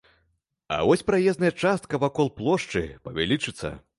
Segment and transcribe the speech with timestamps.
[0.67, 3.75] А вось праезная частка вакол плошчы павялічыцца.